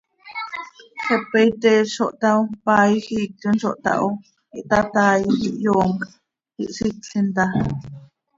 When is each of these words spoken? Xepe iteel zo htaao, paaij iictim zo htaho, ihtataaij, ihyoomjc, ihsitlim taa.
Xepe 1.05 1.39
iteel 1.51 1.83
zo 1.95 2.05
htaao, 2.11 2.39
paaij 2.65 2.93
iictim 3.15 3.55
zo 3.61 3.69
htaho, 3.75 4.09
ihtataaij, 4.57 5.21
ihyoomjc, 5.47 6.09
ihsitlim 6.63 7.27
taa. 7.35 7.51